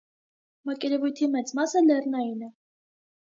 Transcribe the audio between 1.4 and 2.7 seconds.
մասը լեռնային է։